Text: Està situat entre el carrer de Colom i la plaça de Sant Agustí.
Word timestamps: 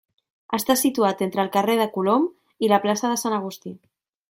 Està 0.57 0.75
situat 0.81 1.21
entre 1.25 1.43
el 1.43 1.51
carrer 1.57 1.77
de 1.81 1.87
Colom 1.99 2.27
i 2.67 2.73
la 2.73 2.83
plaça 2.87 3.13
de 3.13 3.23
Sant 3.27 3.39
Agustí. 3.41 3.79